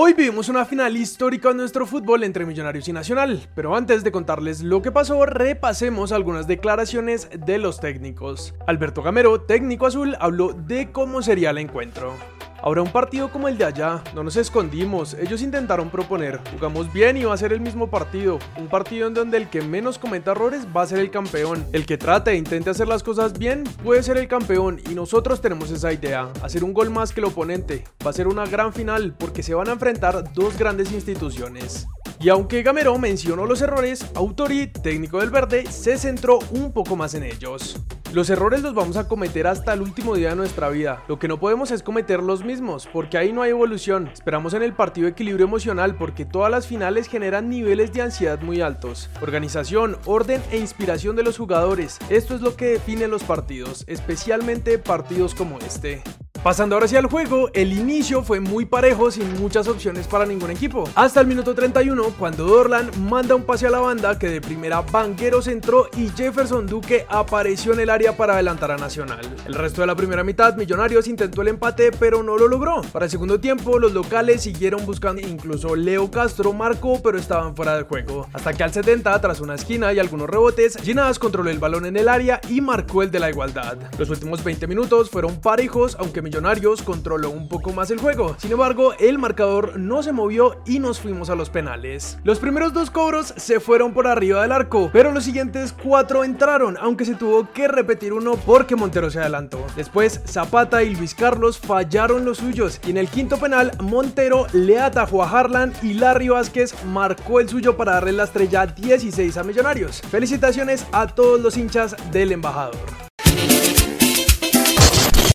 Hoy 0.00 0.12
vivimos 0.12 0.48
una 0.48 0.64
final 0.64 0.96
histórica 0.96 1.50
en 1.50 1.56
nuestro 1.56 1.84
fútbol 1.84 2.22
entre 2.22 2.46
Millonarios 2.46 2.86
y 2.86 2.92
Nacional, 2.92 3.48
pero 3.56 3.74
antes 3.74 4.04
de 4.04 4.12
contarles 4.12 4.62
lo 4.62 4.80
que 4.80 4.92
pasó, 4.92 5.26
repasemos 5.26 6.12
algunas 6.12 6.46
declaraciones 6.46 7.28
de 7.36 7.58
los 7.58 7.80
técnicos. 7.80 8.54
Alberto 8.68 9.02
Gamero, 9.02 9.40
técnico 9.40 9.86
azul, 9.86 10.16
habló 10.20 10.52
de 10.52 10.92
cómo 10.92 11.20
sería 11.20 11.50
el 11.50 11.58
encuentro. 11.58 12.14
Ahora 12.60 12.82
un 12.82 12.90
partido 12.90 13.30
como 13.30 13.46
el 13.46 13.56
de 13.56 13.64
allá, 13.64 14.02
no 14.14 14.24
nos 14.24 14.36
escondimos, 14.36 15.14
ellos 15.14 15.42
intentaron 15.42 15.90
proponer, 15.90 16.40
jugamos 16.52 16.92
bien 16.92 17.16
y 17.16 17.24
va 17.24 17.34
a 17.34 17.38
ser 17.38 17.52
el 17.52 17.60
mismo 17.60 17.88
partido, 17.88 18.40
un 18.56 18.68
partido 18.68 19.06
en 19.06 19.14
donde 19.14 19.36
el 19.36 19.48
que 19.48 19.62
menos 19.62 19.98
cometa 19.98 20.32
errores 20.32 20.66
va 20.76 20.82
a 20.82 20.86
ser 20.86 20.98
el 20.98 21.10
campeón, 21.10 21.64
el 21.72 21.86
que 21.86 21.96
trate 21.96 22.32
e 22.32 22.36
intente 22.36 22.70
hacer 22.70 22.88
las 22.88 23.04
cosas 23.04 23.38
bien 23.38 23.62
puede 23.84 24.02
ser 24.02 24.16
el 24.18 24.26
campeón 24.26 24.80
y 24.90 24.94
nosotros 24.94 25.40
tenemos 25.40 25.70
esa 25.70 25.92
idea, 25.92 26.32
hacer 26.42 26.64
un 26.64 26.74
gol 26.74 26.90
más 26.90 27.12
que 27.12 27.20
el 27.20 27.26
oponente, 27.26 27.84
va 28.04 28.10
a 28.10 28.14
ser 28.14 28.26
una 28.26 28.44
gran 28.44 28.72
final 28.72 29.14
porque 29.16 29.44
se 29.44 29.54
van 29.54 29.68
a 29.68 29.72
enfrentar 29.72 30.32
dos 30.32 30.58
grandes 30.58 30.90
instituciones. 30.90 31.86
Y 32.20 32.28
aunque 32.30 32.64
Gamero 32.64 32.98
mencionó 32.98 33.46
los 33.46 33.62
errores, 33.62 34.04
Autori, 34.16 34.66
técnico 34.66 35.20
del 35.20 35.30
verde, 35.30 35.70
se 35.70 35.96
centró 35.96 36.40
un 36.50 36.72
poco 36.72 36.96
más 36.96 37.14
en 37.14 37.22
ellos. 37.22 37.80
Los 38.14 38.30
errores 38.30 38.62
los 38.62 38.72
vamos 38.72 38.96
a 38.96 39.06
cometer 39.06 39.46
hasta 39.46 39.74
el 39.74 39.82
último 39.82 40.16
día 40.16 40.30
de 40.30 40.36
nuestra 40.36 40.70
vida. 40.70 41.02
Lo 41.08 41.18
que 41.18 41.28
no 41.28 41.38
podemos 41.38 41.70
es 41.70 41.82
cometer 41.82 42.22
los 42.22 42.42
mismos, 42.42 42.88
porque 42.90 43.18
ahí 43.18 43.32
no 43.34 43.42
hay 43.42 43.50
evolución. 43.50 44.08
Esperamos 44.08 44.54
en 44.54 44.62
el 44.62 44.72
partido 44.72 45.08
equilibrio 45.08 45.44
emocional 45.44 45.94
porque 45.94 46.24
todas 46.24 46.50
las 46.50 46.66
finales 46.66 47.06
generan 47.06 47.50
niveles 47.50 47.92
de 47.92 48.00
ansiedad 48.00 48.40
muy 48.40 48.62
altos. 48.62 49.10
Organización, 49.20 49.98
orden 50.06 50.42
e 50.50 50.58
inspiración 50.58 51.16
de 51.16 51.22
los 51.22 51.36
jugadores. 51.36 51.98
Esto 52.08 52.34
es 52.34 52.40
lo 52.40 52.56
que 52.56 52.68
define 52.68 53.08
los 53.08 53.24
partidos, 53.24 53.84
especialmente 53.86 54.78
partidos 54.78 55.34
como 55.34 55.58
este. 55.58 56.02
Pasando 56.42 56.76
ahora 56.76 56.86
hacia 56.86 57.00
el 57.00 57.06
juego, 57.06 57.50
el 57.52 57.72
inicio 57.72 58.22
fue 58.22 58.38
muy 58.38 58.64
parejo 58.64 59.10
sin 59.10 59.40
muchas 59.40 59.66
opciones 59.66 60.06
para 60.06 60.24
ningún 60.24 60.52
equipo. 60.52 60.88
Hasta 60.94 61.20
el 61.20 61.26
minuto 61.26 61.52
31, 61.52 62.14
cuando 62.16 62.46
Dorlan 62.46 62.90
manda 63.08 63.34
un 63.34 63.42
pase 63.42 63.66
a 63.66 63.70
la 63.70 63.80
banda 63.80 64.16
que 64.20 64.28
de 64.28 64.40
primera 64.40 64.82
Banqueros 64.82 65.48
entró 65.48 65.88
y 65.96 66.08
Jefferson 66.10 66.66
Duque 66.66 67.04
apareció 67.08 67.72
en 67.72 67.80
el 67.80 67.90
área 67.90 68.16
para 68.16 68.34
adelantar 68.34 68.70
a 68.70 68.76
Nacional. 68.76 69.20
El 69.46 69.54
resto 69.54 69.80
de 69.80 69.88
la 69.88 69.96
primera 69.96 70.22
mitad, 70.22 70.54
Millonarios 70.54 71.08
intentó 71.08 71.42
el 71.42 71.48
empate 71.48 71.90
pero 71.90 72.22
no 72.22 72.38
lo 72.38 72.46
logró. 72.46 72.82
Para 72.92 73.06
el 73.06 73.10
segundo 73.10 73.40
tiempo, 73.40 73.80
los 73.80 73.92
locales 73.92 74.42
siguieron 74.42 74.86
buscando, 74.86 75.20
incluso 75.20 75.74
Leo 75.74 76.08
Castro 76.08 76.52
marcó 76.52 77.02
pero 77.02 77.18
estaban 77.18 77.56
fuera 77.56 77.76
de 77.76 77.82
juego. 77.82 78.28
Hasta 78.32 78.52
que 78.52 78.62
al 78.62 78.72
70, 78.72 79.20
tras 79.20 79.40
una 79.40 79.56
esquina 79.56 79.92
y 79.92 79.98
algunos 79.98 80.30
rebotes, 80.30 80.76
Ginás 80.82 81.18
controló 81.18 81.50
el 81.50 81.58
balón 81.58 81.84
en 81.84 81.96
el 81.96 82.08
área 82.08 82.40
y 82.48 82.60
marcó 82.60 83.02
el 83.02 83.10
de 83.10 83.18
la 83.18 83.28
igualdad. 83.28 83.76
Los 83.98 84.08
últimos 84.08 84.44
20 84.44 84.68
minutos 84.68 85.10
fueron 85.10 85.40
parejos, 85.40 85.96
aunque 85.98 86.22
Millonarios 86.28 86.82
controló 86.82 87.30
un 87.30 87.48
poco 87.48 87.72
más 87.72 87.90
el 87.90 87.98
juego. 87.98 88.36
Sin 88.36 88.52
embargo, 88.52 88.92
el 88.98 89.16
marcador 89.16 89.78
no 89.78 90.02
se 90.02 90.12
movió 90.12 90.60
y 90.66 90.78
nos 90.78 91.00
fuimos 91.00 91.30
a 91.30 91.34
los 91.34 91.48
penales. 91.48 92.18
Los 92.22 92.38
primeros 92.38 92.74
dos 92.74 92.90
cobros 92.90 93.32
se 93.38 93.60
fueron 93.60 93.94
por 93.94 94.06
arriba 94.06 94.42
del 94.42 94.52
arco, 94.52 94.90
pero 94.92 95.10
los 95.10 95.24
siguientes 95.24 95.72
cuatro 95.72 96.24
entraron, 96.24 96.76
aunque 96.82 97.06
se 97.06 97.14
tuvo 97.14 97.50
que 97.50 97.66
repetir 97.66 98.12
uno 98.12 98.34
porque 98.44 98.76
Montero 98.76 99.10
se 99.10 99.20
adelantó. 99.20 99.64
Después, 99.74 100.20
Zapata 100.26 100.82
y 100.82 100.94
Luis 100.94 101.14
Carlos 101.14 101.58
fallaron 101.58 102.26
los 102.26 102.36
suyos 102.36 102.78
y 102.86 102.90
en 102.90 102.98
el 102.98 103.08
quinto 103.08 103.38
penal, 103.38 103.72
Montero 103.80 104.48
le 104.52 104.78
atajó 104.78 105.22
a 105.22 105.30
Harlan 105.30 105.72
y 105.82 105.94
Larry 105.94 106.28
Vázquez 106.28 106.74
marcó 106.84 107.40
el 107.40 107.48
suyo 107.48 107.78
para 107.78 107.92
darle 107.92 108.12
la 108.12 108.24
estrella 108.24 108.66
16 108.66 109.34
a 109.34 109.44
Millonarios. 109.44 110.02
Felicitaciones 110.02 110.86
a 110.92 111.06
todos 111.06 111.40
los 111.40 111.56
hinchas 111.56 111.96
del 112.12 112.32
embajador. 112.32 113.07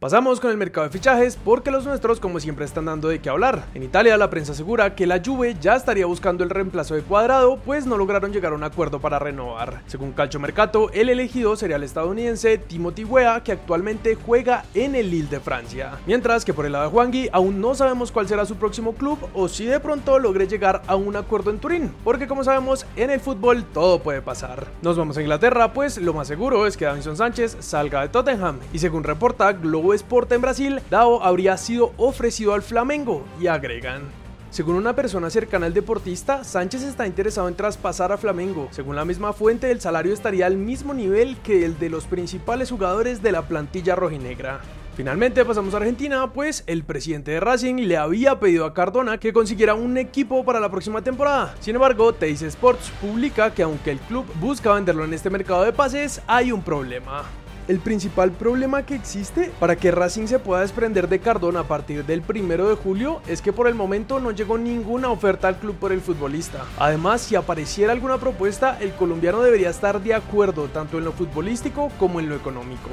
Pasamos 0.00 0.40
con 0.40 0.50
el 0.50 0.56
mercado 0.56 0.86
de 0.86 0.92
fichajes 0.94 1.36
porque 1.36 1.70
los 1.70 1.84
nuestros 1.84 2.20
como 2.20 2.40
siempre 2.40 2.64
están 2.64 2.86
dando 2.86 3.08
de 3.08 3.20
qué 3.20 3.28
hablar. 3.28 3.66
En 3.74 3.82
Italia 3.82 4.16
la 4.16 4.30
prensa 4.30 4.52
asegura 4.52 4.94
que 4.94 5.06
la 5.06 5.20
Juve 5.22 5.58
ya 5.60 5.76
estaría 5.76 6.06
buscando 6.06 6.42
el 6.42 6.48
reemplazo 6.48 6.94
de 6.94 7.02
Cuadrado 7.02 7.58
pues 7.58 7.84
no 7.84 7.98
lograron 7.98 8.32
llegar 8.32 8.54
a 8.54 8.56
un 8.56 8.64
acuerdo 8.64 8.98
para 8.98 9.18
renovar. 9.18 9.82
Según 9.86 10.12
Calcio 10.12 10.40
Mercato, 10.40 10.90
el 10.94 11.10
elegido 11.10 11.54
sería 11.54 11.76
el 11.76 11.82
estadounidense 11.82 12.56
Timothy 12.56 13.04
Weah 13.04 13.42
que 13.42 13.52
actualmente 13.52 14.14
juega 14.14 14.64
en 14.72 14.94
el 14.94 15.10
Lille 15.10 15.28
de 15.28 15.38
Francia. 15.38 15.98
Mientras 16.06 16.46
que 16.46 16.54
por 16.54 16.64
el 16.64 16.72
lado 16.72 16.86
de 16.86 16.90
Juangui 16.92 17.28
aún 17.30 17.60
no 17.60 17.74
sabemos 17.74 18.10
cuál 18.10 18.26
será 18.26 18.46
su 18.46 18.56
próximo 18.56 18.94
club 18.94 19.18
o 19.34 19.48
si 19.48 19.66
de 19.66 19.80
pronto 19.80 20.18
logre 20.18 20.48
llegar 20.48 20.80
a 20.86 20.96
un 20.96 21.14
acuerdo 21.14 21.50
en 21.50 21.58
Turín, 21.58 21.94
porque 22.04 22.26
como 22.26 22.42
sabemos 22.42 22.86
en 22.96 23.10
el 23.10 23.20
fútbol 23.20 23.64
todo 23.64 23.98
puede 23.98 24.22
pasar. 24.22 24.66
Nos 24.80 24.96
vamos 24.96 25.18
a 25.18 25.20
Inglaterra 25.20 25.74
pues 25.74 25.98
lo 25.98 26.14
más 26.14 26.26
seguro 26.26 26.66
es 26.66 26.78
que 26.78 26.86
Davinson 26.86 27.18
Sánchez 27.18 27.58
salga 27.60 28.00
de 28.00 28.08
Tottenham 28.08 28.60
y 28.72 28.78
según 28.78 29.04
reporta 29.04 29.52
Globo 29.52 29.89
Sport 29.94 30.32
en 30.32 30.40
Brasil, 30.40 30.80
Dao 30.90 31.22
habría 31.22 31.56
sido 31.56 31.92
ofrecido 31.96 32.54
al 32.54 32.62
Flamengo 32.62 33.24
y 33.40 33.46
agregan. 33.46 34.02
Según 34.50 34.74
una 34.74 34.96
persona 34.96 35.30
cercana 35.30 35.66
al 35.66 35.74
deportista, 35.74 36.42
Sánchez 36.42 36.82
está 36.82 37.06
interesado 37.06 37.46
en 37.46 37.54
traspasar 37.54 38.10
a 38.10 38.18
Flamengo. 38.18 38.66
Según 38.72 38.96
la 38.96 39.04
misma 39.04 39.32
fuente, 39.32 39.70
el 39.70 39.80
salario 39.80 40.12
estaría 40.12 40.46
al 40.46 40.56
mismo 40.56 40.92
nivel 40.92 41.36
que 41.38 41.64
el 41.64 41.78
de 41.78 41.88
los 41.88 42.04
principales 42.06 42.70
jugadores 42.70 43.22
de 43.22 43.30
la 43.30 43.42
plantilla 43.42 43.94
rojinegra. 43.94 44.60
Finalmente 44.96 45.44
pasamos 45.44 45.72
a 45.72 45.76
Argentina, 45.76 46.32
pues 46.32 46.64
el 46.66 46.82
presidente 46.82 47.30
de 47.30 47.40
Racing 47.40 47.76
le 47.86 47.96
había 47.96 48.40
pedido 48.40 48.64
a 48.66 48.74
Cardona 48.74 49.18
que 49.18 49.32
consiguiera 49.32 49.74
un 49.74 49.96
equipo 49.96 50.44
para 50.44 50.58
la 50.58 50.70
próxima 50.70 51.00
temporada. 51.00 51.54
Sin 51.60 51.76
embargo, 51.76 52.12
Teis 52.12 52.42
Sports 52.42 52.90
publica 53.00 53.54
que 53.54 53.62
aunque 53.62 53.92
el 53.92 53.98
club 54.00 54.26
busca 54.40 54.74
venderlo 54.74 55.04
en 55.04 55.14
este 55.14 55.30
mercado 55.30 55.62
de 55.62 55.72
pases, 55.72 56.20
hay 56.26 56.50
un 56.50 56.62
problema. 56.62 57.22
El 57.70 57.78
principal 57.78 58.32
problema 58.32 58.84
que 58.84 58.96
existe 58.96 59.52
para 59.60 59.76
que 59.76 59.92
Racing 59.92 60.26
se 60.26 60.40
pueda 60.40 60.62
desprender 60.62 61.08
de 61.08 61.20
Cardona 61.20 61.60
a 61.60 61.68
partir 61.68 62.04
del 62.04 62.20
primero 62.20 62.68
de 62.68 62.74
julio 62.74 63.22
es 63.28 63.42
que 63.42 63.52
por 63.52 63.68
el 63.68 63.76
momento 63.76 64.18
no 64.18 64.32
llegó 64.32 64.58
ninguna 64.58 65.08
oferta 65.08 65.46
al 65.46 65.56
club 65.56 65.76
por 65.76 65.92
el 65.92 66.00
futbolista. 66.00 66.64
Además, 66.80 67.20
si 67.20 67.36
apareciera 67.36 67.92
alguna 67.92 68.18
propuesta, 68.18 68.76
el 68.80 68.90
colombiano 68.94 69.40
debería 69.40 69.70
estar 69.70 70.02
de 70.02 70.14
acuerdo 70.14 70.64
tanto 70.66 70.98
en 70.98 71.04
lo 71.04 71.12
futbolístico 71.12 71.92
como 71.96 72.18
en 72.18 72.28
lo 72.28 72.34
económico. 72.34 72.90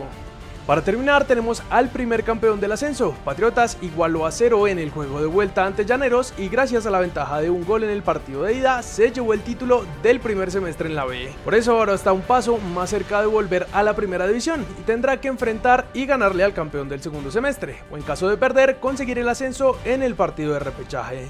Para 0.67 0.81
terminar, 0.81 1.23
tenemos 1.23 1.63
al 1.69 1.87
primer 1.87 2.25
campeón 2.25 2.59
del 2.59 2.73
ascenso. 2.73 3.15
Patriotas 3.23 3.77
igualó 3.81 4.25
a 4.25 4.33
cero 4.33 4.67
en 4.67 4.79
el 4.79 4.91
juego 4.91 5.21
de 5.21 5.25
vuelta 5.25 5.65
ante 5.65 5.85
Llaneros 5.85 6.33
y 6.37 6.49
gracias 6.49 6.85
a 6.85 6.91
la 6.91 6.99
ventaja 6.99 7.39
de 7.39 7.49
un 7.49 7.63
gol 7.63 7.85
en 7.85 7.89
el 7.89 8.03
partido 8.03 8.43
de 8.43 8.55
ida, 8.55 8.83
se 8.83 9.09
llevó 9.13 9.33
el 9.33 9.43
título 9.43 9.85
del 10.03 10.19
primer 10.19 10.51
semestre 10.51 10.89
en 10.89 10.95
la 10.97 11.05
B. 11.05 11.29
Por 11.45 11.55
eso 11.55 11.71
ahora 11.71 11.93
está 11.93 12.11
un 12.11 12.21
paso 12.21 12.57
más 12.57 12.89
cerca 12.89 13.21
de 13.21 13.27
volver 13.27 13.65
a 13.71 13.81
la 13.81 13.95
primera 13.95 14.27
división 14.27 14.65
y 14.77 14.81
tendrá 14.81 15.21
que 15.21 15.29
enfrentar 15.29 15.87
y 15.93 16.05
ganarle 16.05 16.43
al 16.43 16.53
campeón 16.53 16.89
del 16.89 17.01
segundo 17.01 17.31
semestre, 17.31 17.83
o 17.89 17.95
en 17.95 18.03
caso 18.03 18.27
de 18.27 18.35
perder, 18.35 18.81
conseguir 18.81 19.19
el 19.19 19.29
ascenso 19.29 19.79
en 19.85 20.03
el 20.03 20.15
partido 20.15 20.51
de 20.51 20.59
repechaje. 20.59 21.29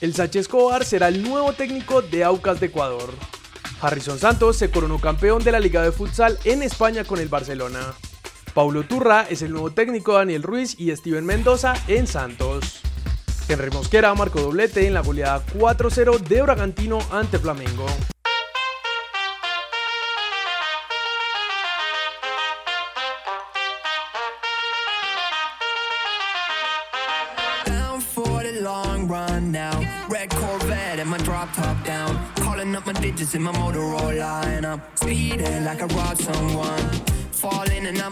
El 0.00 0.14
Sánchez 0.14 0.42
Escobar 0.42 0.84
será 0.84 1.08
el 1.08 1.24
nuevo 1.24 1.52
técnico 1.52 2.00
de 2.00 2.22
Aucas 2.22 2.60
de 2.60 2.66
Ecuador. 2.66 3.10
Harrison 3.80 4.18
Santos 4.18 4.56
se 4.56 4.70
coronó 4.70 4.98
campeón 4.98 5.44
de 5.44 5.52
la 5.52 5.60
Liga 5.60 5.82
de 5.82 5.92
Futsal 5.92 6.38
en 6.44 6.62
España 6.62 7.04
con 7.04 7.20
el 7.20 7.28
Barcelona. 7.28 7.94
Paulo 8.54 8.84
Turra 8.84 9.26
es 9.28 9.42
el 9.42 9.52
nuevo 9.52 9.70
técnico 9.70 10.14
Daniel 10.14 10.42
Ruiz 10.42 10.74
y 10.78 10.94
Steven 10.96 11.26
Mendoza 11.26 11.74
en 11.88 12.06
Santos. 12.06 12.80
Henry 13.48 13.70
Mosquera 13.70 14.14
marcó 14.14 14.40
doblete 14.40 14.86
en 14.86 14.94
la 14.94 15.02
goleada 15.02 15.44
4-0 15.54 16.20
de 16.20 16.42
Bragantino 16.42 16.98
ante 17.10 17.38
Flamengo. 17.38 17.86
long 28.96 29.08
run 29.08 29.52
now. 29.52 30.06
Red 30.08 30.30
Corvette 30.30 30.98
and 30.98 31.10
my 31.10 31.18
drop 31.18 31.52
top 31.52 31.84
down. 31.84 32.16
Calling 32.36 32.74
up 32.74 32.86
my 32.86 32.92
digits 32.92 33.34
in 33.34 33.42
my 33.42 33.52
Motorola, 33.52 34.44
and 34.46 34.66
I'm 34.66 34.82
speeding 34.94 35.64
like 35.64 35.82
I 35.82 35.86
robbed 35.86 36.20
someone. 36.20 36.90
Falling 37.32 37.86
and 37.86 37.98
I'm 37.98 38.04